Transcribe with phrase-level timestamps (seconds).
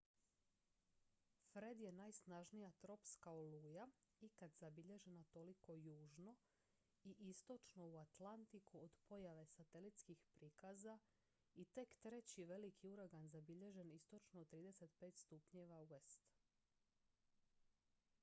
[1.49, 3.85] fred je najsnažnija tropska oluja
[4.21, 6.35] ikad zabilježena toliko južno
[7.03, 10.97] i istočno u atlantiku od pojave satelitskih prikaza
[11.55, 15.41] i tek treći veliki uragan zabilježen istočno od 35°
[15.87, 15.99] w